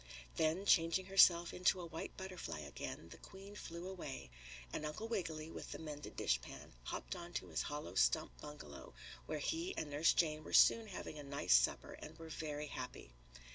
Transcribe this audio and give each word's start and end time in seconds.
Then, 0.35 0.65
changing 0.65 1.05
herself 1.05 1.53
into 1.53 1.79
a 1.79 1.85
white 1.85 2.17
butterfly 2.17 2.61
again, 2.61 3.09
the 3.09 3.19
Queen 3.19 3.53
flew 3.55 3.87
away, 3.87 4.31
and 4.73 4.83
Uncle 4.83 5.07
Wiggily, 5.07 5.51
with 5.51 5.71
the 5.71 5.77
mended 5.77 6.15
dishpan, 6.17 6.73
hopped 6.85 7.15
on 7.15 7.33
to 7.33 7.49
his 7.49 7.61
hollow 7.61 7.93
stump 7.93 8.31
bungalow, 8.41 8.95
where 9.27 9.37
he 9.37 9.77
and 9.77 9.91
Nurse 9.91 10.13
Jane 10.13 10.43
were 10.43 10.53
soon 10.53 10.87
having 10.87 11.19
a 11.19 11.23
nice 11.23 11.53
supper 11.53 11.91
and 12.01 12.17
were 12.17 12.29
very 12.29 12.65
happy. 12.65 13.13